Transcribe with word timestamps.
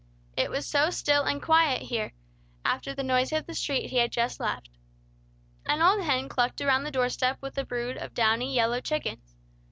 It 0.35 0.49
was 0.49 0.65
so 0.65 0.89
still 0.89 1.25
and 1.25 1.39
quiet 1.39 1.83
here, 1.83 2.13
after 2.65 2.95
the 2.95 3.03
noise 3.03 3.31
of 3.31 3.45
the 3.45 3.53
street 3.53 3.91
he 3.91 3.97
had 3.97 4.11
just 4.11 4.39
left. 4.39 4.67
An 5.67 5.79
old 5.83 6.01
hen 6.01 6.27
clucked 6.27 6.59
around 6.59 6.85
the 6.85 6.89
door 6.91 7.07
step 7.09 7.37
with 7.39 7.55
a 7.59 7.65
brood 7.65 7.97
of 7.97 8.15
downy, 8.15 8.51
yellow 8.55 8.81
chickens. 8.81 9.35